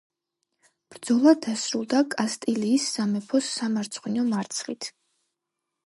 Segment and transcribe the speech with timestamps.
[0.93, 4.91] ბრძოლა დასრულდა კასტილიის სამეფოს სამარცხვინო მარცხით.